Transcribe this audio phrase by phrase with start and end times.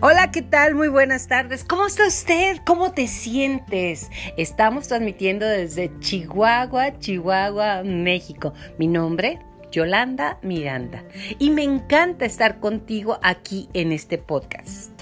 [0.00, 0.76] Hola, ¿qué tal?
[0.76, 1.64] Muy buenas tardes.
[1.64, 2.58] ¿Cómo está usted?
[2.64, 4.08] ¿Cómo te sientes?
[4.36, 8.54] Estamos transmitiendo desde Chihuahua, Chihuahua, México.
[8.78, 9.40] Mi nombre,
[9.72, 11.02] Yolanda Miranda.
[11.40, 14.92] Y me encanta estar contigo aquí en este podcast.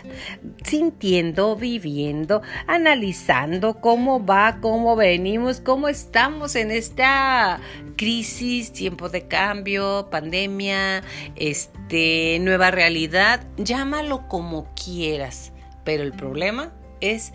[0.64, 7.60] Sintiendo, viviendo, analizando cómo va, cómo venimos, cómo estamos en esta
[7.98, 11.02] crisis, tiempo de cambio, pandemia,
[11.34, 15.52] este, nueva realidad, llámalo como quieras.
[15.84, 17.32] Pero el problema es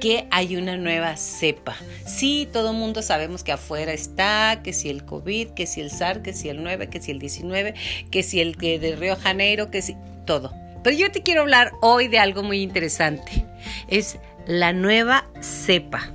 [0.00, 1.76] que hay una nueva cepa.
[2.06, 5.90] Sí, todo el mundo sabemos que afuera está, que si el COVID, que si el
[5.90, 7.74] SARS, que si el 9, que si el 19,
[8.10, 10.52] que si el que de Río Janeiro, que si todo.
[10.82, 13.46] Pero yo te quiero hablar hoy de algo muy interesante.
[13.88, 16.13] Es la nueva cepa.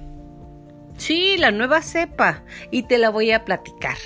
[0.99, 2.43] Sí, la nueva cepa.
[2.71, 3.97] Y te la voy a platicar.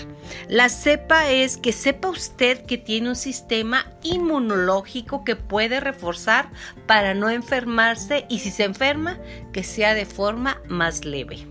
[0.47, 6.49] La cepa es que sepa usted que tiene un sistema inmunológico que puede reforzar
[6.85, 9.17] para no enfermarse y si se enferma,
[9.51, 11.47] que sea de forma más leve.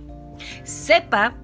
[0.62, 1.34] Sepa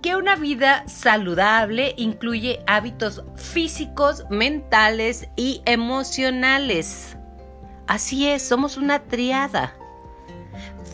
[0.00, 7.18] que una vida saludable incluye hábitos físicos, mentales y emocionales.
[7.86, 9.76] Así es, somos una triada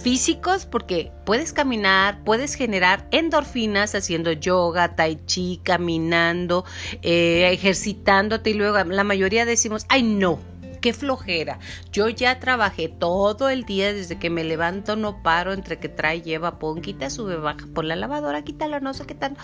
[0.02, 6.64] físicos porque puedes caminar, puedes generar endorfinas haciendo yoga, tai chi, caminando,
[7.02, 10.40] eh, ejercitándote y luego la mayoría decimos, ay no,
[10.80, 11.58] qué flojera.
[11.92, 16.22] Yo ya trabajé todo el día desde que me levanto, no paro entre que trae,
[16.22, 19.36] lleva, pon, quita, sube, baja por la lavadora, quítala, no sé qué tal.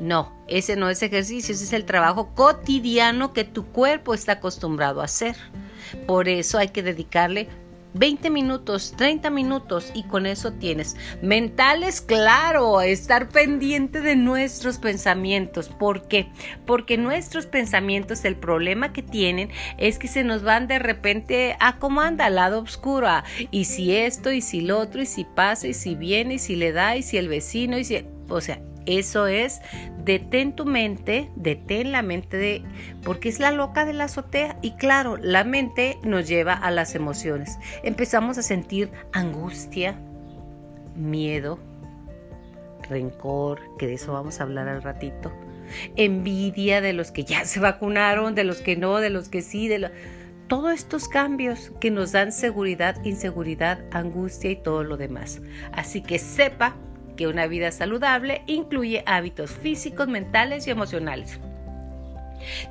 [0.00, 5.00] No, ese no es ejercicio, ese es el trabajo cotidiano que tu cuerpo está acostumbrado
[5.00, 5.36] a hacer.
[6.06, 7.48] Por eso hay que dedicarle
[7.94, 10.96] 20 minutos, 30 minutos y con eso tienes.
[11.22, 15.68] Mentales, claro, estar pendiente de nuestros pensamientos.
[15.68, 16.28] ¿Por qué?
[16.66, 21.78] Porque nuestros pensamientos, el problema que tienen es que se nos van de repente a
[21.78, 23.08] cómo anda, al lado oscuro.
[23.50, 26.56] y si esto, y si lo otro, y si pasa, y si viene, y si
[26.56, 28.04] le da, y si el vecino, y si...
[28.28, 29.60] O sea, eso es,
[30.04, 32.62] detén tu mente, detén la mente de,
[33.02, 34.58] porque es la loca de la azotea.
[34.62, 37.58] Y claro, la mente nos lleva a las emociones.
[37.82, 39.96] Empezamos a sentir angustia,
[40.96, 41.58] miedo,
[42.88, 45.32] rencor, que de eso vamos a hablar al ratito.
[45.96, 49.68] Envidia de los que ya se vacunaron, de los que no, de los que sí,
[49.68, 49.90] de
[50.48, 55.40] todos estos cambios que nos dan seguridad, inseguridad, angustia y todo lo demás.
[55.72, 56.76] Así que sepa
[57.16, 61.38] que una vida saludable incluye hábitos físicos, mentales y emocionales.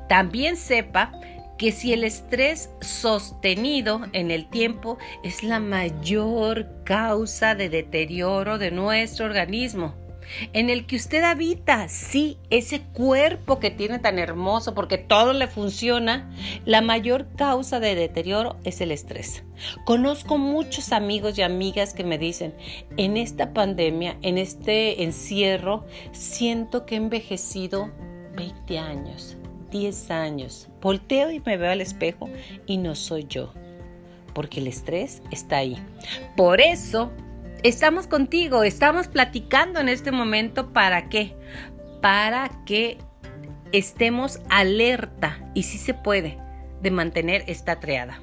[0.08, 1.12] También sepa
[1.58, 8.72] que si el estrés sostenido en el tiempo es la mayor causa de deterioro de
[8.72, 9.94] nuestro organismo,
[10.54, 15.48] en el que usted habita, sí, ese cuerpo que tiene tan hermoso porque todo le
[15.48, 16.32] funciona,
[16.66, 19.44] la mayor causa de deterioro es el estrés.
[19.86, 22.54] Conozco muchos amigos y amigas que me dicen,
[22.98, 27.92] en esta pandemia, en este encierro, siento que he envejecido
[28.36, 29.38] 20 años,
[29.72, 30.68] 10 años.
[30.82, 32.30] Volteo y me veo al espejo
[32.66, 33.54] y no soy yo,
[34.34, 35.78] porque el estrés está ahí.
[36.36, 37.12] Por eso
[37.64, 41.36] estamos contigo, estamos platicando en este momento para qué?
[42.02, 42.98] Para que
[43.72, 46.38] estemos alerta y si se puede
[46.82, 48.20] de mantener esta triada.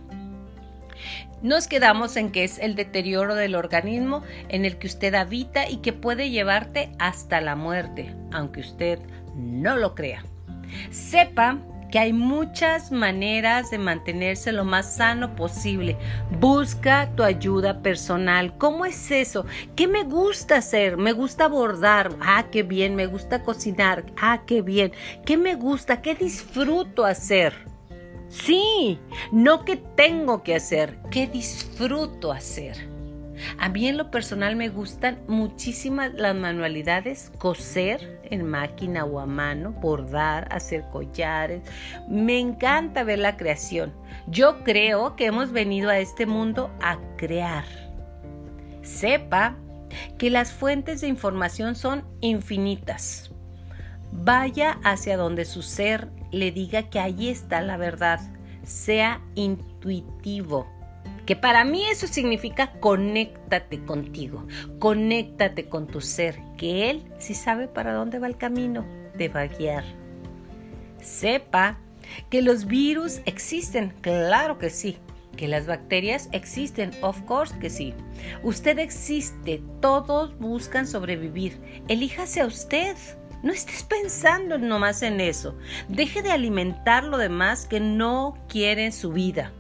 [1.41, 5.77] Nos quedamos en que es el deterioro del organismo en el que usted habita y
[5.77, 8.99] que puede llevarte hasta la muerte, aunque usted
[9.37, 10.25] no lo crea.
[10.91, 11.59] Sepa
[11.91, 15.97] que hay muchas maneras de mantenerse lo más sano posible.
[16.41, 18.57] Busca tu ayuda personal.
[18.59, 19.47] ¿Cómo es eso?
[19.77, 20.97] ¿Qué me gusta hacer?
[20.97, 22.15] Me gusta bordar.
[22.21, 22.95] Ah, qué bien.
[22.95, 24.05] Me gusta cocinar.
[24.21, 24.93] Ah, qué bien.
[25.25, 26.03] ¿Qué me gusta?
[26.03, 27.69] ¿Qué disfruto hacer?
[28.29, 28.99] Sí,
[29.33, 32.98] no que tengo que hacer, ¿Qué disfruto hacer.
[33.59, 39.27] A mí en lo personal me gustan muchísimas las manualidades, coser en máquina o a
[39.27, 41.63] mano, bordar, hacer collares.
[42.09, 43.93] Me encanta ver la creación.
[44.27, 47.65] Yo creo que hemos venido a este mundo a crear.
[48.83, 49.57] Sepa
[50.19, 53.31] que las fuentes de información son infinitas.
[54.13, 58.21] Vaya hacia donde su ser le diga que ahí está la verdad.
[58.65, 60.78] Sea intuitivo
[61.29, 64.47] que para mí eso significa conéctate contigo,
[64.79, 68.87] conéctate con tu ser, que Él sí sabe para dónde va el camino,
[69.19, 69.85] te va a guiar.
[71.03, 71.77] Sepa
[72.31, 74.97] que los virus existen, claro que sí.
[75.37, 77.93] Que las bacterias existen, of course que sí.
[78.43, 81.61] Usted existe, todos buscan sobrevivir.
[81.89, 82.97] Elíjase a usted.
[83.43, 85.59] No estés pensando nomás en eso.
[85.91, 89.53] Deje de alimentar lo demás que no quiere su vida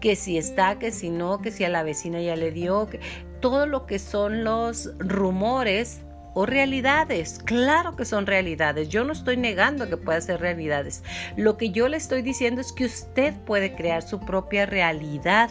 [0.00, 3.00] que si está, que si no, que si a la vecina ya le dio, que
[3.40, 6.00] todo lo que son los rumores
[6.34, 7.40] o realidades.
[7.44, 8.88] Claro que son realidades.
[8.88, 11.02] Yo no estoy negando que pueda ser realidades.
[11.36, 15.50] Lo que yo le estoy diciendo es que usted puede crear su propia realidad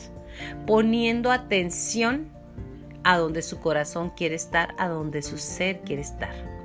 [0.66, 2.30] poniendo atención
[3.04, 6.59] a donde su corazón quiere estar, a donde su ser quiere estar.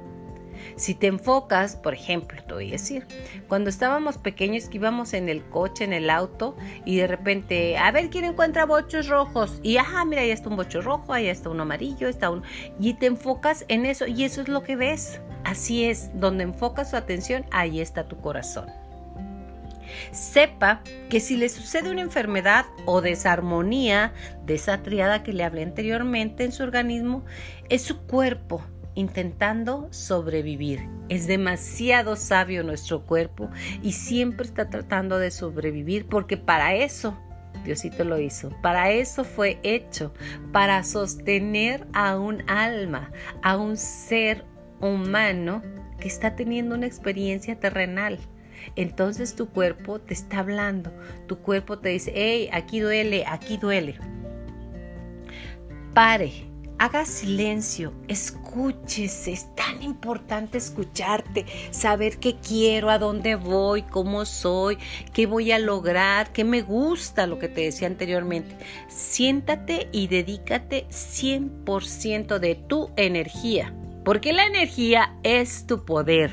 [0.76, 3.06] Si te enfocas, por ejemplo, te voy a decir,
[3.48, 7.90] cuando estábamos pequeños que íbamos en el coche, en el auto, y de repente, a
[7.92, 11.48] ver quién encuentra bochos rojos, y ajá, mira, ahí está un bocho rojo, ahí está
[11.48, 12.42] uno amarillo, está uno,
[12.80, 15.20] y te enfocas en eso, y eso es lo que ves.
[15.44, 18.66] Así es, donde enfocas tu atención, ahí está tu corazón.
[20.10, 24.12] Sepa que si le sucede una enfermedad o desarmonía
[24.44, 27.24] de esa triada que le hablé anteriormente en su organismo,
[27.68, 28.62] es su cuerpo
[28.94, 30.88] intentando sobrevivir.
[31.08, 33.50] Es demasiado sabio nuestro cuerpo
[33.82, 37.18] y siempre está tratando de sobrevivir porque para eso
[37.64, 38.50] Diosito lo hizo.
[38.62, 40.12] Para eso fue hecho,
[40.52, 43.10] para sostener a un alma,
[43.42, 44.44] a un ser
[44.80, 45.62] humano
[45.98, 48.18] que está teniendo una experiencia terrenal.
[48.76, 50.92] Entonces tu cuerpo te está hablando,
[51.26, 53.96] tu cuerpo te dice, hey, aquí duele, aquí duele.
[55.94, 56.32] Pare,
[56.76, 64.78] Haga silencio, escúchese, es tan importante escucharte, saber qué quiero, a dónde voy, cómo soy,
[65.12, 68.56] qué voy a lograr, qué me gusta, lo que te decía anteriormente.
[68.88, 73.72] Siéntate y dedícate 100% de tu energía,
[74.04, 76.32] porque la energía es tu poder.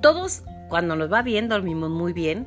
[0.00, 2.46] Todos cuando nos va bien dormimos muy bien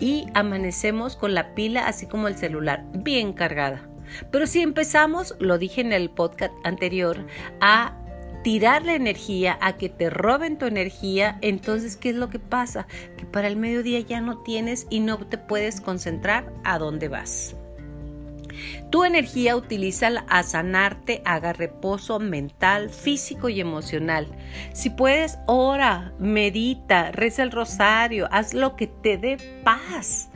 [0.00, 3.90] y amanecemos con la pila así como el celular bien cargada.
[4.30, 7.26] Pero si empezamos, lo dije en el podcast anterior,
[7.60, 7.98] a
[8.44, 12.86] tirar la energía, a que te roben tu energía, entonces, ¿qué es lo que pasa?
[13.16, 17.56] Que para el mediodía ya no tienes y no te puedes concentrar a dónde vas.
[18.90, 24.28] Tu energía utilízala a sanarte, haga reposo mental, físico y emocional.
[24.72, 30.28] Si puedes, ora, medita, reza el rosario, haz lo que te dé paz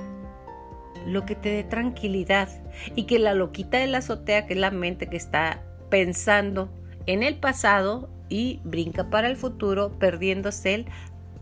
[1.06, 2.48] lo que te dé tranquilidad
[2.94, 6.70] y que la loquita de la azotea, que es la mente que está pensando
[7.06, 10.86] en el pasado y brinca para el futuro, perdiéndose el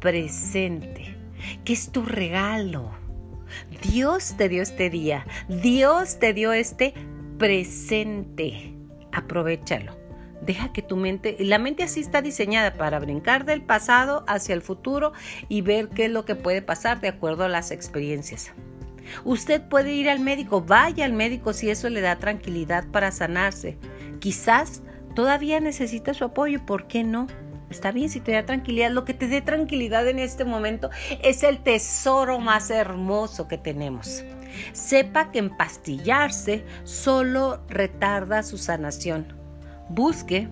[0.00, 1.16] presente,
[1.64, 2.90] que es tu regalo.
[3.82, 6.94] Dios te dio este día, Dios te dio este
[7.38, 8.72] presente.
[9.12, 9.96] Aprovechalo.
[10.42, 14.62] Deja que tu mente, la mente así está diseñada para brincar del pasado hacia el
[14.62, 15.12] futuro
[15.48, 18.52] y ver qué es lo que puede pasar de acuerdo a las experiencias.
[19.24, 23.78] Usted puede ir al médico, vaya al médico si eso le da tranquilidad para sanarse.
[24.20, 24.82] Quizás
[25.14, 27.26] todavía necesita su apoyo, ¿por qué no?
[27.70, 28.90] Está bien si te da tranquilidad.
[28.90, 30.90] Lo que te dé tranquilidad en este momento
[31.22, 34.24] es el tesoro más hermoso que tenemos.
[34.72, 39.34] Sepa que empastillarse solo retarda su sanación.
[39.88, 40.48] Busque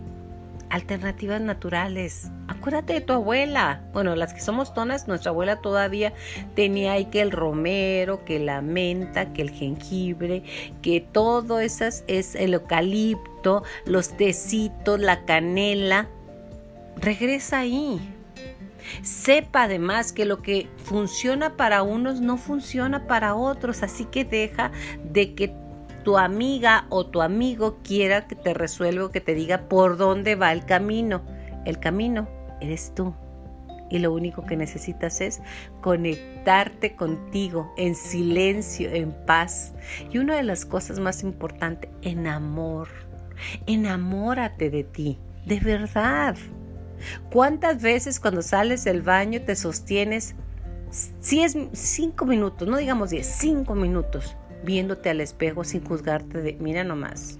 [0.75, 2.31] alternativas naturales.
[2.49, 3.83] Acuérdate de tu abuela.
[3.93, 6.13] Bueno, las que somos tonas, nuestra abuela todavía
[6.57, 10.43] tenía ahí que el romero, que la menta, que el jengibre,
[10.83, 16.09] que todo esas es el eucalipto, los tecitos, la canela.
[16.97, 18.01] Regresa ahí.
[19.03, 24.73] Sepa además que lo que funciona para unos no funciona para otros, así que deja
[25.05, 25.55] de que
[26.05, 30.37] tu amiga o tu amigo quiera que te resuelva o que te diga por dónde
[30.37, 31.23] va el camino.
[31.65, 32.29] El camino
[32.61, 33.15] eres tú.
[33.91, 35.41] Y lo único que necesitas es
[35.81, 39.75] conectarte contigo en silencio, en paz.
[40.11, 42.89] Y una de las cosas más importantes, en amor.
[43.67, 46.37] Enamórate de ti, de verdad.
[47.31, 50.35] ¿Cuántas veces cuando sales del baño te sostienes?
[51.21, 56.57] Si es cinco minutos, no digamos diez, cinco minutos viéndote al espejo sin juzgarte de,
[56.61, 57.39] mira nomás,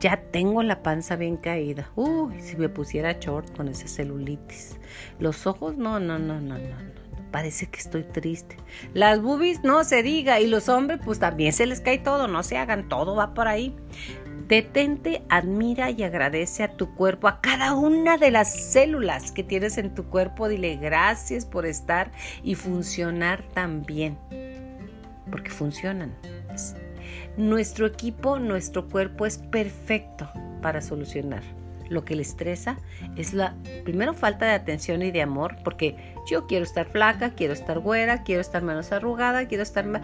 [0.00, 1.90] ya tengo la panza bien caída.
[1.96, 4.78] Uy, si me pusiera short con esa celulitis.
[5.18, 6.98] Los ojos, no, no, no, no, no.
[7.32, 8.56] Parece que estoy triste.
[8.94, 10.40] Las boobies, no se diga.
[10.40, 12.28] Y los hombres, pues también se les cae todo.
[12.28, 13.74] No se hagan, todo va por ahí.
[14.46, 19.76] Detente, admira y agradece a tu cuerpo, a cada una de las células que tienes
[19.76, 20.48] en tu cuerpo.
[20.48, 24.16] Dile gracias por estar y funcionar tan bien
[25.30, 26.14] porque funcionan.
[27.36, 30.28] Nuestro equipo, nuestro cuerpo es perfecto
[30.60, 31.42] para solucionar.
[31.88, 32.76] Lo que le estresa
[33.16, 33.54] es la,
[33.84, 35.96] primero, falta de atención y de amor, porque
[36.28, 40.02] yo quiero estar flaca, quiero estar güera, quiero estar menos arrugada, quiero estar más...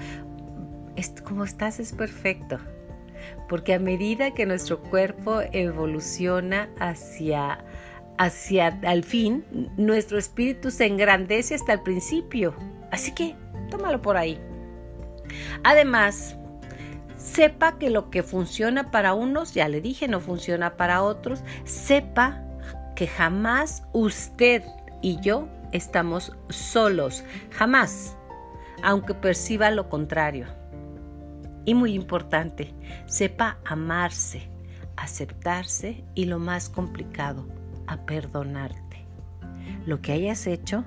[1.24, 2.58] como estás es perfecto.
[3.48, 7.64] Porque a medida que nuestro cuerpo evoluciona hacia,
[8.16, 9.44] hacia al fin,
[9.76, 12.54] nuestro espíritu se engrandece hasta el principio.
[12.90, 13.34] Así que
[13.70, 14.38] tómalo por ahí.
[15.62, 16.36] Además,
[17.24, 21.42] Sepa que lo que funciona para unos, ya le dije, no funciona para otros.
[21.64, 22.44] Sepa
[22.94, 24.62] que jamás usted
[25.00, 28.14] y yo estamos solos, jamás,
[28.82, 30.46] aunque perciba lo contrario.
[31.64, 32.74] Y muy importante,
[33.06, 34.46] sepa amarse,
[34.96, 37.48] aceptarse y lo más complicado,
[37.86, 39.06] a perdonarte.
[39.86, 40.84] Lo que hayas hecho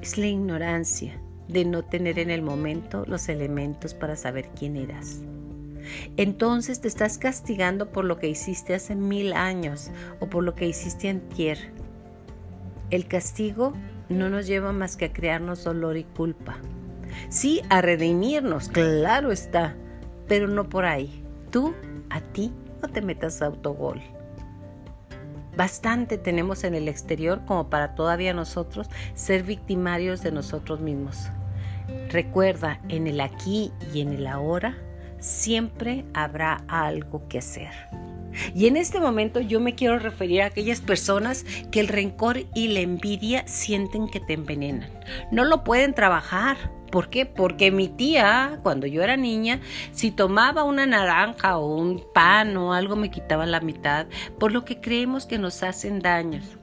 [0.00, 5.20] es la ignorancia de no tener en el momento los elementos para saber quién eras.
[6.16, 10.66] Entonces te estás castigando por lo que hiciste hace mil años o por lo que
[10.66, 11.58] hiciste antier.
[12.90, 13.72] El castigo
[14.08, 16.58] no nos lleva más que a crearnos dolor y culpa.
[17.28, 19.76] Sí, a redimirnos, claro está,
[20.28, 21.22] pero no por ahí.
[21.50, 21.74] Tú,
[22.10, 24.00] a ti, no te metas autogol.
[25.56, 31.28] Bastante tenemos en el exterior como para todavía nosotros ser victimarios de nosotros mismos.
[32.08, 34.76] Recuerda, en el aquí y en el ahora
[35.18, 37.70] siempre habrá algo que hacer.
[38.54, 42.68] Y en este momento yo me quiero referir a aquellas personas que el rencor y
[42.68, 44.90] la envidia sienten que te envenenan.
[45.30, 46.56] No lo pueden trabajar.
[46.92, 47.24] ¿Por qué?
[47.24, 49.60] Porque mi tía, cuando yo era niña,
[49.92, 54.06] si tomaba una naranja o un pan o algo me quitaba la mitad,
[54.38, 56.58] por lo que creemos que nos hacen daños.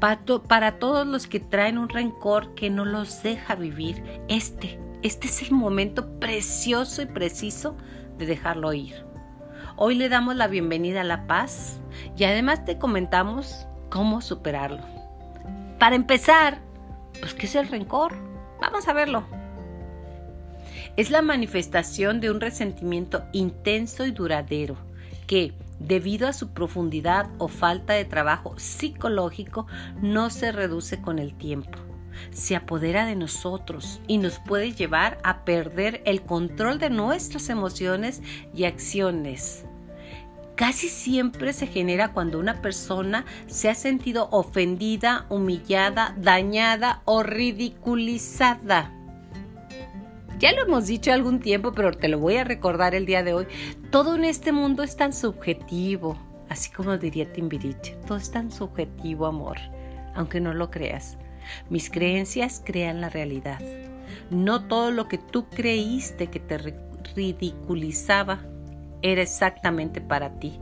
[0.00, 5.26] Para, para todos los que traen un rencor que no los deja vivir, este, este
[5.26, 7.76] es el momento precioso y preciso
[8.16, 9.04] de dejarlo ir.
[9.76, 11.82] Hoy le damos la bienvenida a la paz
[12.16, 14.80] y además te comentamos cómo superarlo.
[15.78, 16.62] Para empezar,
[17.20, 18.14] pues ¿qué es el rencor?
[18.58, 19.39] Vamos a verlo.
[20.96, 24.76] Es la manifestación de un resentimiento intenso y duradero
[25.26, 29.66] que, debido a su profundidad o falta de trabajo psicológico,
[30.02, 31.78] no se reduce con el tiempo
[32.32, 38.22] se apodera de nosotros y nos puede llevar a perder el control de nuestras emociones
[38.54, 39.64] y acciones.
[40.56, 48.92] Casi siempre se genera cuando una persona se ha sentido ofendida, humillada, dañada o ridiculizada.
[50.40, 53.34] Ya lo hemos dicho algún tiempo, pero te lo voy a recordar el día de
[53.34, 53.46] hoy.
[53.90, 56.16] Todo en este mundo es tan subjetivo,
[56.48, 57.96] así como diría Timbiriche.
[58.06, 59.58] Todo es tan subjetivo, amor,
[60.14, 61.18] aunque no lo creas.
[61.68, 63.60] Mis creencias crean la realidad.
[64.30, 66.56] No todo lo que tú creíste que te
[67.14, 68.40] ridiculizaba
[69.02, 70.58] era exactamente para ti,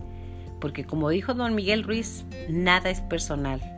[0.61, 3.78] porque como dijo don Miguel Ruiz, nada es personal.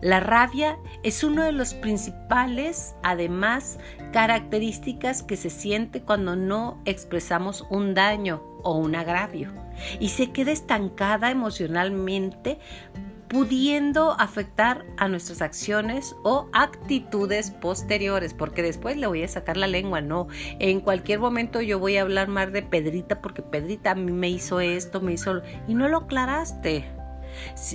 [0.00, 3.78] La rabia es uno de los principales, además,
[4.12, 9.52] características que se siente cuando no expresamos un daño o un agravio
[10.00, 12.58] y se queda estancada emocionalmente
[13.32, 19.66] pudiendo afectar a nuestras acciones o actitudes posteriores, porque después le voy a sacar la
[19.66, 23.94] lengua, no, en cualquier momento yo voy a hablar más de Pedrita porque Pedrita a
[23.94, 26.84] mí me hizo esto, me hizo y no lo aclaraste.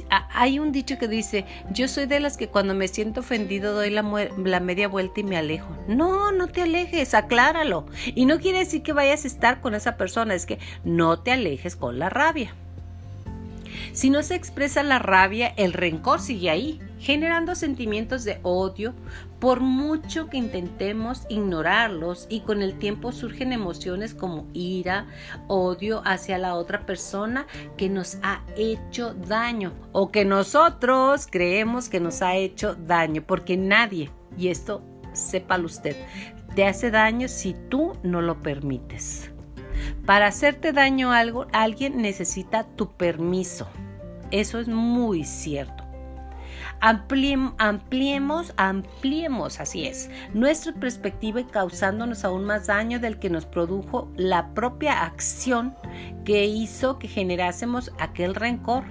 [0.10, 3.90] Hay un dicho que dice, yo soy de las que cuando me siento ofendido doy
[3.90, 4.04] la,
[4.44, 5.70] la, media vuelta y me alejo.
[5.88, 7.86] No, no te alejes, acláralo.
[8.06, 11.32] Y no quiere decir que vayas a estar con esa persona, es que no te
[11.32, 12.54] alejes con la rabia.
[13.94, 18.94] Si no se expresa la rabia, el rencor sigue ahí, generando sentimientos de odio,
[19.40, 25.08] por mucho que intentemos ignorarlos y con el tiempo surgen emociones como ira,
[25.48, 27.46] odio hacia la otra persona
[27.78, 33.58] que nos ha hecho daño o que nosotros creemos que nos ha hecho daño, porque
[33.58, 34.84] nadie, y esto
[35.14, 35.96] sépalo usted,
[36.56, 39.32] te hace daño si tú no lo permites.
[40.06, 43.68] Para hacerte daño algo, alguien necesita tu permiso.
[44.32, 45.84] Eso es muy cierto.
[46.80, 54.12] ampliemos, ampliemos, así es, nuestra perspectiva y causándonos aún más daño del que nos produjo
[54.16, 55.76] la propia acción
[56.26, 58.84] que hizo que generásemos aquel rencor.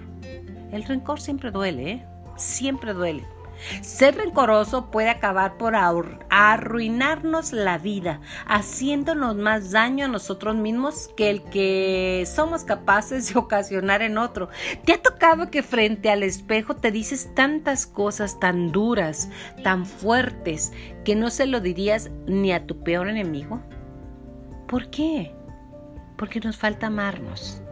[0.72, 2.06] El rencor siempre duele, ¿eh?
[2.36, 3.24] Siempre duele.
[3.80, 11.30] Ser rencoroso puede acabar por arruinarnos la vida, haciéndonos más daño a nosotros mismos que
[11.30, 14.48] el que somos capaces de ocasionar en otro.
[14.84, 19.28] ¿Te ha tocado que frente al espejo te dices tantas cosas tan duras,
[19.62, 20.72] tan fuertes,
[21.04, 23.60] que no se lo dirías ni a tu peor enemigo?
[24.66, 25.34] ¿Por qué?
[26.16, 27.62] Porque nos falta amarnos.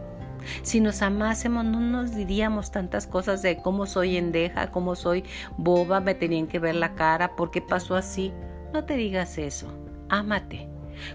[0.61, 5.23] Si nos amásemos, no nos diríamos tantas cosas de cómo soy endeja, cómo soy
[5.57, 8.31] boba, me tenían que ver la cara, ¿por qué pasó así?
[8.73, 9.67] No te digas eso.
[10.09, 10.69] Ámate.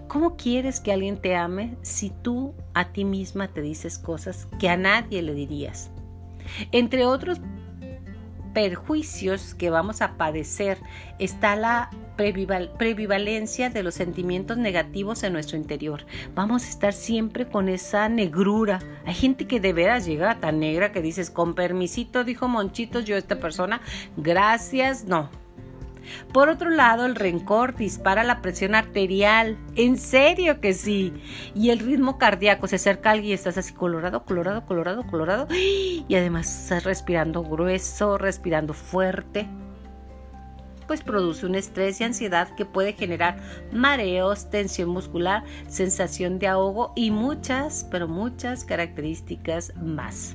[0.09, 4.69] ¿Cómo quieres que alguien te ame si tú a ti misma te dices cosas que
[4.69, 5.91] a nadie le dirías?
[6.73, 7.41] Entre otros
[8.53, 10.79] perjuicios que vamos a padecer
[11.19, 16.05] está la previvalencia de los sentimientos negativos en nuestro interior.
[16.35, 18.81] Vamos a estar siempre con esa negrura.
[19.07, 23.17] Hay gente que de veras llega tan negra que dices, con permisito, dijo Monchitos, yo
[23.17, 23.81] esta persona,
[24.17, 25.31] gracias, no,
[26.33, 29.59] por otro lado, el rencor dispara la presión arterial.
[29.77, 31.13] En serio que sí.
[31.55, 35.49] Y el ritmo cardíaco se acerca alguien y estás así colorado, colorado, colorado, colorado.
[35.51, 39.49] Y además estás respirando grueso, respirando fuerte
[40.91, 43.37] pues produce un estrés y ansiedad que puede generar
[43.71, 50.35] mareos, tensión muscular, sensación de ahogo y muchas, pero muchas características más.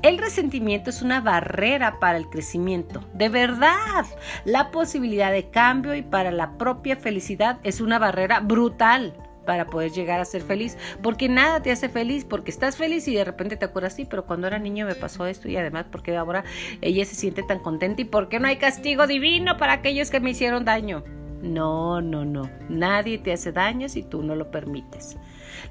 [0.00, 4.06] El resentimiento es una barrera para el crecimiento, de verdad.
[4.46, 9.12] La posibilidad de cambio y para la propia felicidad es una barrera brutal
[9.44, 13.14] para poder llegar a ser feliz, porque nada te hace feliz, porque estás feliz y
[13.14, 16.16] de repente te acuerdas, sí, pero cuando era niño me pasó esto y además porque
[16.16, 16.44] ahora
[16.80, 20.30] ella se siente tan contenta y porque no hay castigo divino para aquellos que me
[20.30, 21.04] hicieron daño.
[21.42, 25.16] No, no, no, nadie te hace daño si tú no lo permites.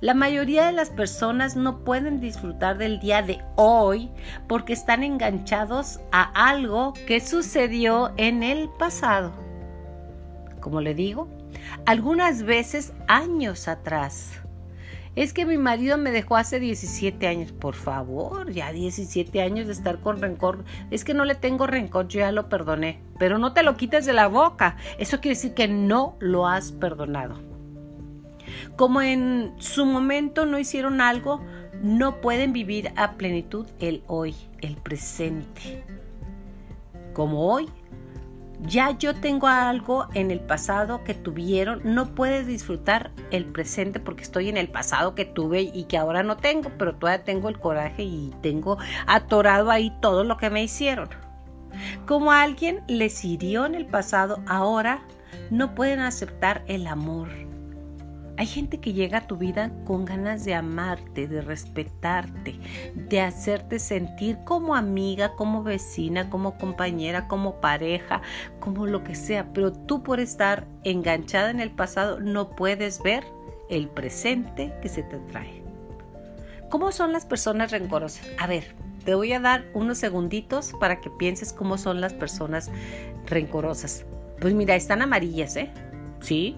[0.01, 4.09] La mayoría de las personas no pueden disfrutar del día de hoy
[4.47, 9.31] porque están enganchados a algo que sucedió en el pasado.
[10.59, 11.29] Como le digo,
[11.85, 14.41] algunas veces años atrás.
[15.13, 17.51] Es que mi marido me dejó hace 17 años.
[17.51, 20.63] Por favor, ya 17 años de estar con rencor.
[20.89, 23.01] Es que no le tengo rencor, yo ya lo perdoné.
[23.19, 24.77] Pero no te lo quites de la boca.
[24.99, 27.39] Eso quiere decir que no lo has perdonado.
[28.77, 31.41] Como en su momento no hicieron algo,
[31.81, 35.83] no pueden vivir a plenitud el hoy, el presente.
[37.13, 37.67] Como hoy
[38.61, 44.23] ya yo tengo algo en el pasado que tuvieron, no puedes disfrutar el presente porque
[44.23, 47.59] estoy en el pasado que tuve y que ahora no tengo, pero todavía tengo el
[47.59, 48.77] coraje y tengo
[49.07, 51.09] atorado ahí todo lo que me hicieron.
[52.05, 55.01] Como alguien les hirió en el pasado, ahora
[55.49, 57.29] no pueden aceptar el amor,
[58.41, 62.59] hay gente que llega a tu vida con ganas de amarte, de respetarte,
[62.95, 68.23] de hacerte sentir como amiga, como vecina, como compañera, como pareja,
[68.59, 69.53] como lo que sea.
[69.53, 73.23] Pero tú por estar enganchada en el pasado no puedes ver
[73.69, 75.61] el presente que se te trae.
[76.71, 78.27] ¿Cómo son las personas rencorosas?
[78.39, 78.73] A ver,
[79.05, 82.71] te voy a dar unos segunditos para que pienses cómo son las personas
[83.27, 84.03] rencorosas.
[84.39, 85.69] Pues mira, están amarillas, ¿eh?
[86.21, 86.57] Sí,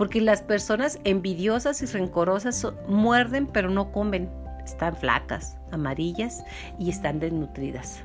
[0.00, 4.30] porque las personas envidiosas y rencorosas muerden pero no comen.
[4.64, 6.42] Están flacas, amarillas
[6.78, 8.02] y están desnutridas.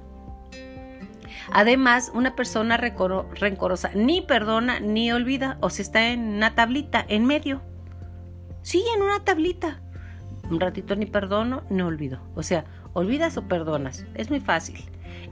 [1.54, 7.24] Además, una persona rencorosa ni perdona ni olvida, o se está en una tablita, en
[7.24, 7.62] medio.
[8.62, 9.80] Sí, en una tablita.
[10.52, 12.20] Un ratito ni perdono ni olvido.
[12.36, 14.06] O sea, olvidas o perdonas.
[14.16, 14.84] Es muy fácil.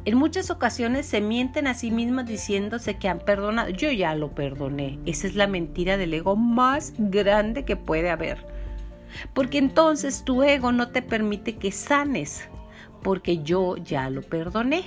[0.06, 3.70] En muchas ocasiones se mienten a sí mismas diciéndose que han perdonado.
[3.70, 5.00] Yo ya lo perdoné.
[5.06, 8.46] Esa es la mentira del ego más grande que puede haber.
[9.34, 12.50] Porque entonces tu ego no te permite que sanes.
[13.02, 14.84] Porque yo ya lo perdoné.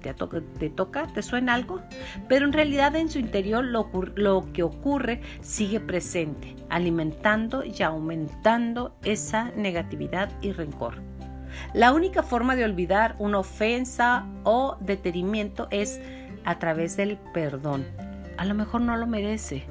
[0.00, 1.06] ¿Te, te toca?
[1.06, 1.80] ¿Te suena algo?
[2.28, 9.50] Pero en realidad en su interior lo que ocurre sigue presente, alimentando y aumentando esa
[9.56, 11.07] negatividad y rencor.
[11.74, 16.00] La única forma de olvidar una ofensa o detenimiento es
[16.44, 17.86] a través del perdón.
[18.36, 19.64] A lo mejor no lo merece.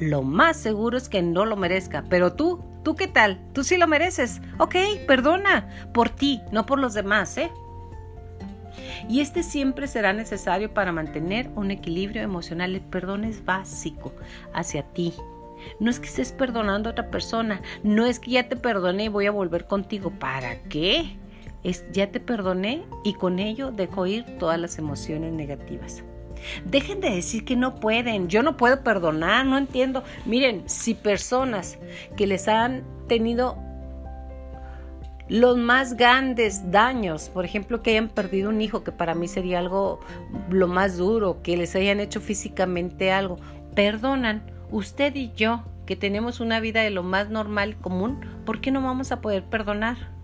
[0.00, 2.04] Lo más seguro es que no lo merezca.
[2.08, 3.40] Pero tú, ¿tú qué tal?
[3.52, 4.40] ¿Tú sí lo mereces?
[4.58, 5.68] Ok, perdona.
[5.92, 7.50] Por ti, no por los demás, ¿eh?
[9.08, 12.74] Y este siempre será necesario para mantener un equilibrio emocional.
[12.74, 14.12] El perdón es básico
[14.52, 15.14] hacia ti,
[15.80, 19.08] no es que estés perdonando a otra persona, no es que ya te perdoné y
[19.08, 20.10] voy a volver contigo.
[20.10, 21.16] ¿Para qué?
[21.62, 26.04] Es ya te perdoné y con ello dejo ir todas las emociones negativas.
[26.64, 30.04] Dejen de decir que no pueden, yo no puedo perdonar, no entiendo.
[30.24, 31.78] Miren, si personas
[32.16, 33.56] que les han tenido
[35.28, 39.58] los más grandes daños, por ejemplo, que hayan perdido un hijo, que para mí sería
[39.58, 40.00] algo
[40.50, 43.38] lo más duro, que les hayan hecho físicamente algo,
[43.74, 48.70] perdonan, usted y yo, que tenemos una vida de lo más normal común, ¿por qué
[48.70, 50.15] no vamos a poder perdonar?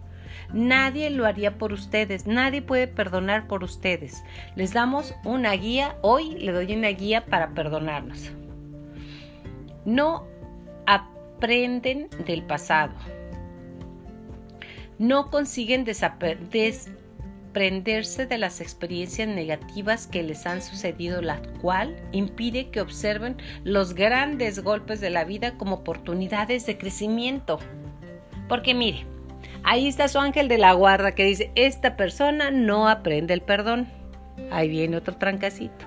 [0.53, 4.23] Nadie lo haría por ustedes, nadie puede perdonar por ustedes.
[4.55, 8.31] Les damos una guía, hoy le doy una guía para perdonarnos.
[9.85, 10.27] No
[10.87, 12.93] aprenden del pasado.
[14.99, 22.81] No consiguen desprenderse de las experiencias negativas que les han sucedido, la cual impide que
[22.81, 27.59] observen los grandes golpes de la vida como oportunidades de crecimiento.
[28.49, 29.07] Porque mire,
[29.65, 33.89] Ahí está su ángel de la guarda que dice, esta persona no aprende el perdón.
[34.51, 35.87] ahí viene otro trancacito.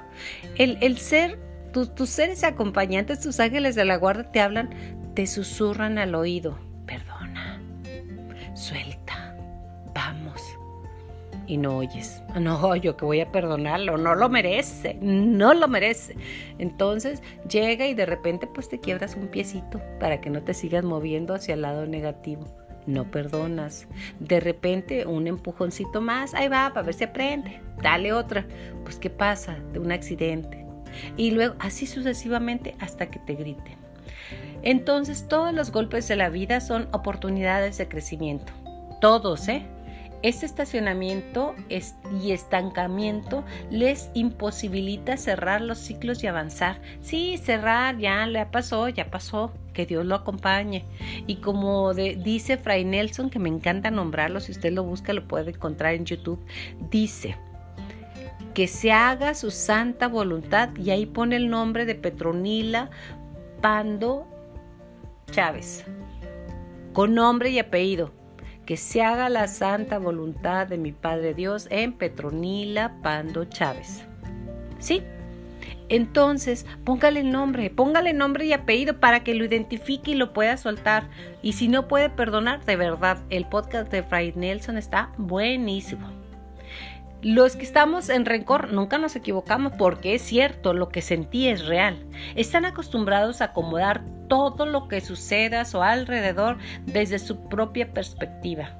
[0.56, 1.40] El, el ser,
[1.72, 4.70] tus seres acompañantes, tus ángeles de la guarda te hablan,
[5.14, 7.62] te susurran al oído, perdona,
[8.54, 9.36] suelta,
[9.94, 10.42] vamos.
[11.48, 16.16] Y no oyes, no, yo que voy a perdonarlo, no lo merece, no lo merece.
[16.60, 20.86] Entonces llega y de repente pues te quiebras un piecito para que no te sigas
[20.86, 22.48] moviendo hacia el lado negativo
[22.86, 23.88] no perdonas.
[24.20, 27.62] De repente un empujoncito más, ahí va, para ver si aprende.
[27.82, 28.46] Dale otra.
[28.84, 29.58] Pues ¿qué pasa?
[29.74, 30.66] De un accidente.
[31.18, 33.78] Y luego así sucesivamente hasta que te grite.
[34.62, 38.52] Entonces todos los golpes de la vida son oportunidades de crecimiento.
[39.02, 39.66] Todos, ¿eh?
[40.26, 46.82] Este estacionamiento y estancamiento les imposibilita cerrar los ciclos y avanzar.
[47.02, 50.84] Sí, cerrar, ya le pasó, ya pasó, que Dios lo acompañe.
[51.28, 55.52] Y como dice Fray Nelson, que me encanta nombrarlo, si usted lo busca lo puede
[55.52, 56.44] encontrar en YouTube,
[56.90, 57.38] dice
[58.56, 62.90] que se haga su santa voluntad y ahí pone el nombre de Petronila
[63.62, 64.26] Pando
[65.30, 65.86] Chávez,
[66.94, 68.15] con nombre y apellido
[68.66, 74.06] que se haga la santa voluntad de mi Padre Dios en Petronila Pando Chávez.
[74.80, 75.04] ¿Sí?
[75.88, 81.08] Entonces, póngale nombre, póngale nombre y apellido para que lo identifique y lo pueda soltar.
[81.44, 86.25] Y si no puede perdonar, de verdad, el podcast de Fray Nelson está buenísimo.
[87.26, 91.66] Los que estamos en rencor nunca nos equivocamos porque es cierto, lo que sentí es
[91.66, 91.98] real.
[92.36, 98.78] Están acostumbrados a acomodar todo lo que suceda a su alrededor desde su propia perspectiva.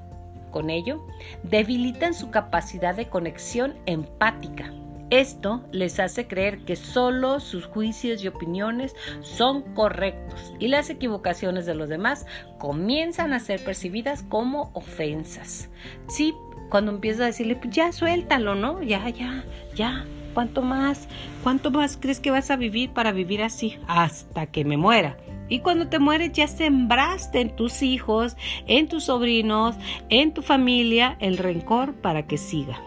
[0.52, 1.04] Con ello,
[1.42, 4.72] debilitan su capacidad de conexión empática.
[5.10, 11.66] Esto les hace creer que solo sus juicios y opiniones son correctos y las equivocaciones
[11.66, 12.26] de los demás
[12.58, 15.68] comienzan a ser percibidas como ofensas.
[16.06, 16.32] Sí,
[16.70, 18.82] cuando empiezas a decirle, pues ya suéltalo, ¿no?
[18.82, 20.04] Ya, ya, ya.
[20.34, 21.08] ¿Cuánto más?
[21.42, 23.78] ¿Cuánto más crees que vas a vivir para vivir así?
[23.86, 25.16] Hasta que me muera.
[25.48, 29.76] Y cuando te mueres ya sembraste en tus hijos, en tus sobrinos,
[30.08, 32.78] en tu familia el rencor para que siga.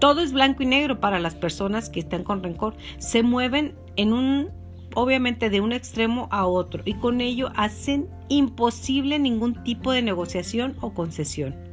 [0.00, 2.74] Todo es blanco y negro para las personas que están con rencor.
[2.98, 4.50] Se mueven en un,
[4.94, 10.76] obviamente, de un extremo a otro y con ello hacen imposible ningún tipo de negociación
[10.80, 11.71] o concesión.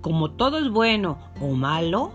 [0.00, 2.12] Como todo es bueno o malo,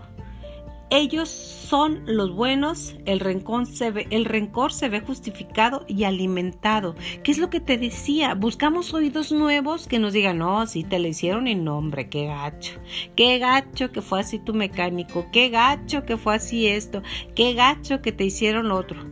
[0.88, 6.94] ellos son los buenos, el rencor, se ve, justificado y alimentado.
[7.24, 8.34] ¿Qué es lo que te decía?
[8.34, 12.78] Buscamos oídos nuevos que nos digan, no, si te le hicieron en nombre, qué gacho,
[13.16, 17.02] qué gacho que fue así tu mecánico, qué gacho que fue así esto,
[17.34, 19.10] qué gacho que te hicieron otro.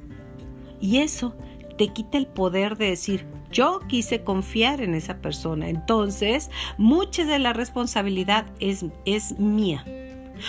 [0.80, 1.34] Y eso
[1.76, 5.68] te quita el poder de decir, yo quise confiar en esa persona.
[5.68, 9.84] Entonces, mucha de la responsabilidad es, es mía.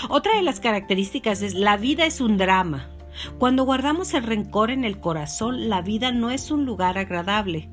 [0.10, 2.90] Otra de las características es la vida es un drama.
[3.38, 7.70] Cuando guardamos el rencor en el corazón, la vida no es un lugar agradable.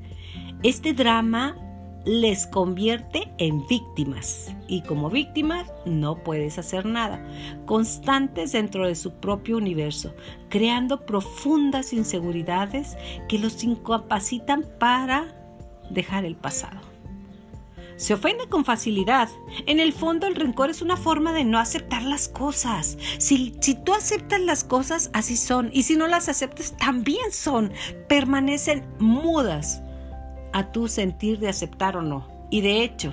[0.61, 1.57] Este drama
[2.05, 7.25] les convierte en víctimas y como víctimas no puedes hacer nada,
[7.65, 10.13] constantes dentro de su propio universo,
[10.49, 12.97] creando profundas inseguridades
[13.29, 15.33] que los incapacitan para
[15.89, 16.81] dejar el pasado.
[17.95, 19.29] Se ofende con facilidad.
[19.67, 22.97] En el fondo el rencor es una forma de no aceptar las cosas.
[23.19, 25.69] Si, si tú aceptas las cosas, así son.
[25.71, 27.71] Y si no las aceptas, también son.
[28.09, 29.82] Permanecen mudas
[30.53, 32.27] a tu sentir de aceptar o no.
[32.49, 33.11] Y de hecho,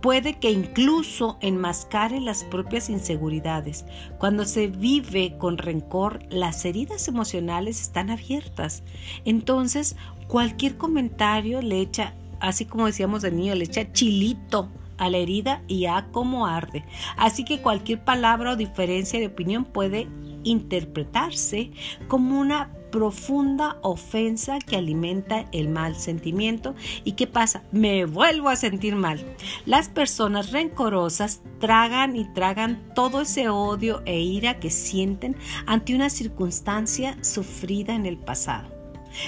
[0.00, 3.84] puede que incluso enmascare las propias inseguridades.
[4.18, 8.82] Cuando se vive con rencor, las heridas emocionales están abiertas.
[9.24, 9.96] Entonces,
[10.28, 15.62] cualquier comentario le echa, así como decíamos de niño, le echa chilito a la herida
[15.68, 16.84] y a cómo arde.
[17.16, 20.08] Así que cualquier palabra o diferencia de opinión puede
[20.44, 21.70] interpretarse
[22.08, 26.74] como una profunda ofensa que alimenta el mal sentimiento.
[27.04, 27.62] ¿Y qué pasa?
[27.72, 29.24] Me vuelvo a sentir mal.
[29.66, 36.10] Las personas rencorosas tragan y tragan todo ese odio e ira que sienten ante una
[36.10, 38.68] circunstancia sufrida en el pasado.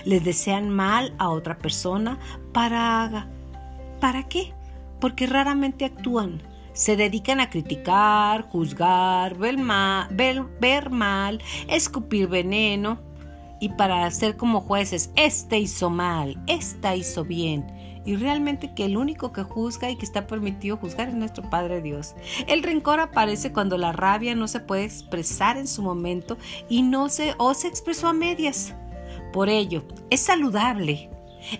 [0.05, 2.19] Les desean mal a otra persona
[2.53, 3.29] para...
[4.01, 4.55] ¿Para qué?
[4.99, 6.43] Porque raramente actúan
[6.73, 13.10] se dedican a criticar, juzgar, ver mal, ver, mal, escupir veneno
[13.61, 17.67] y para ser como jueces, este hizo mal, esta hizo bien.
[18.07, 21.83] Y realmente que el único que juzga y que está permitido juzgar es nuestro Padre
[21.83, 22.15] Dios.
[22.49, 26.39] El rencor aparece cuando la rabia no se puede expresar en su momento
[26.71, 28.75] y no se o se expresó a medias.
[29.35, 31.11] Por ello, es saludable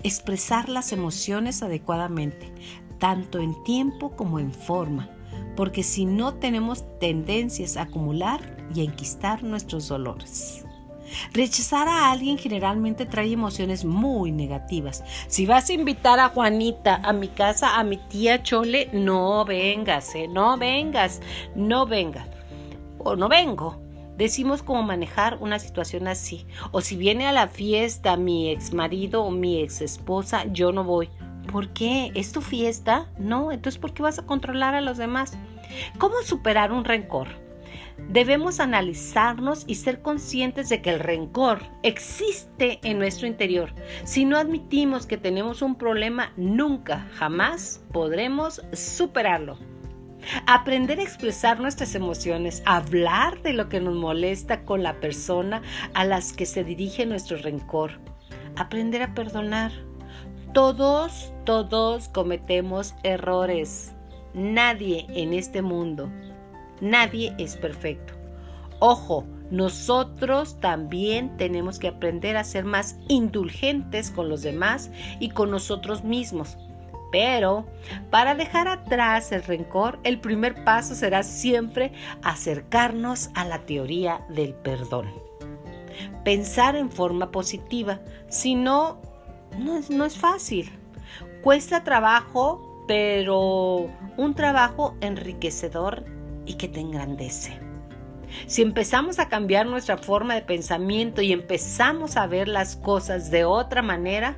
[0.03, 2.53] expresar las emociones adecuadamente,
[2.99, 5.11] tanto en tiempo como en forma.
[5.57, 8.41] porque si no tenemos tendencias a acumular
[8.75, 10.65] y a enquistar nuestros dolores.
[11.33, 15.05] Rechazar a alguien generalmente trae emociones muy negativas.
[15.29, 20.15] Si vas a invitar a Juanita a mi casa, a mi tía Chole, no vengas,
[20.15, 20.29] ¿eh?
[20.29, 21.21] no vengas,
[21.55, 22.27] no vengas.
[22.99, 23.81] O no vengo.
[24.17, 26.47] Decimos cómo manejar una situación así.
[26.73, 30.85] O si viene a la fiesta mi ex marido o mi ex esposa, yo no
[30.85, 31.09] voy.
[31.51, 32.13] ¿Por qué?
[32.15, 33.11] ¿Es tu fiesta?
[33.19, 35.39] No, entonces ¿por qué vas a controlar a los demás?
[35.99, 37.29] ¿Cómo superar un rencor?
[38.11, 43.73] Debemos analizarnos y ser conscientes de que el rencor existe en nuestro interior.
[44.03, 49.59] Si no admitimos que tenemos un problema, nunca, jamás podremos superarlo.
[50.49, 55.63] Aprender a expresar nuestras emociones, hablar de lo que nos molesta con la persona
[55.95, 58.01] a las que se dirige nuestro rencor.
[58.57, 59.71] Aprender a perdonar.
[60.53, 63.95] Todos, todos cometemos errores.
[64.35, 66.11] Nadie en este mundo,
[66.81, 68.15] nadie es perfecto.
[68.79, 75.51] Ojo, nosotros también tenemos que aprender a ser más indulgentes con los demás y con
[75.51, 76.57] nosotros mismos.
[77.11, 77.67] Pero
[78.11, 84.55] para dejar atrás el rencor, el primer paso será siempre acercarnos a la teoría del
[84.55, 85.07] perdón.
[86.25, 89.01] Pensar en forma positiva, si no,
[89.59, 90.71] no es, no es fácil.
[91.43, 96.05] Cuesta trabajo, pero un trabajo enriquecedor
[96.51, 97.61] y que te engrandece.
[98.49, 103.45] Si empezamos a cambiar nuestra forma de pensamiento y empezamos a ver las cosas de
[103.45, 104.37] otra manera,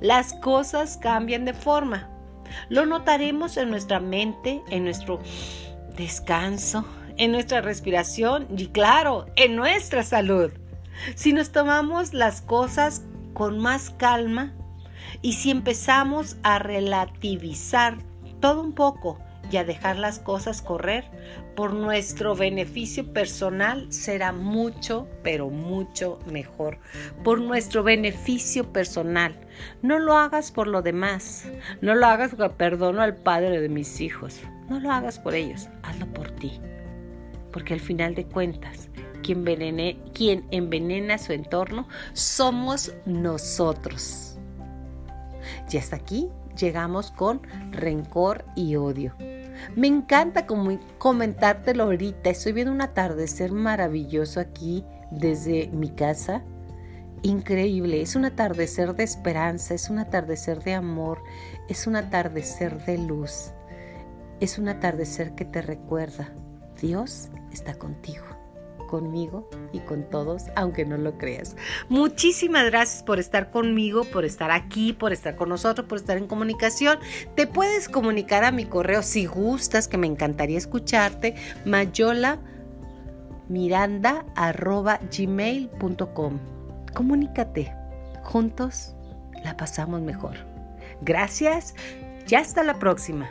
[0.00, 2.08] las cosas cambian de forma.
[2.68, 5.18] Lo notaremos en nuestra mente, en nuestro
[5.96, 6.84] descanso,
[7.16, 10.52] en nuestra respiración y claro, en nuestra salud.
[11.16, 13.02] Si nos tomamos las cosas
[13.34, 14.54] con más calma
[15.22, 17.98] y si empezamos a relativizar
[18.40, 19.18] todo un poco
[19.50, 21.04] y a dejar las cosas correr,
[21.56, 26.78] por nuestro beneficio personal será mucho, pero mucho mejor.
[27.24, 29.34] Por nuestro beneficio personal.
[29.82, 31.48] No lo hagas por lo demás.
[31.80, 34.40] No lo hagas porque perdono al padre de mis hijos.
[34.68, 35.68] No lo hagas por ellos.
[35.82, 36.60] Hazlo por ti.
[37.52, 38.90] Porque al final de cuentas,
[39.22, 39.44] quien,
[40.12, 44.27] quien envenena su entorno somos nosotros.
[45.70, 49.14] Y hasta aquí llegamos con rencor y odio.
[49.76, 50.46] Me encanta
[50.98, 52.30] comentártelo ahorita.
[52.30, 56.42] Estoy viendo un atardecer maravilloso aquí desde mi casa.
[57.22, 58.00] Increíble.
[58.00, 61.22] Es un atardecer de esperanza, es un atardecer de amor,
[61.68, 63.52] es un atardecer de luz.
[64.40, 66.32] Es un atardecer que te recuerda,
[66.80, 68.37] Dios está contigo
[68.88, 71.56] conmigo y con todos, aunque no lo creas.
[71.88, 76.26] Muchísimas gracias por estar conmigo, por estar aquí, por estar con nosotros, por estar en
[76.26, 76.98] comunicación.
[77.36, 82.40] Te puedes comunicar a mi correo si gustas, que me encantaría escucharte, mayola
[83.48, 84.24] miranda
[85.16, 86.38] gmail.com.
[86.94, 87.72] Comunícate.
[88.24, 88.94] Juntos
[89.44, 90.36] la pasamos mejor.
[91.00, 91.74] Gracias
[92.28, 93.30] y hasta la próxima.